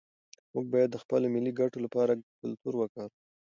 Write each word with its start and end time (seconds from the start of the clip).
موږ 0.53 0.65
باید 0.73 0.89
د 0.91 0.97
خپلو 1.03 1.25
ملي 1.35 1.51
ګټو 1.59 1.79
لپاره 1.85 2.13
کلتور 2.41 2.73
وکاروو. 2.77 3.19